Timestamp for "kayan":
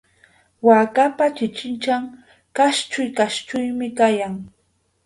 3.97-4.35